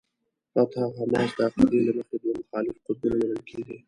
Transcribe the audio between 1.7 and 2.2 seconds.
له مخې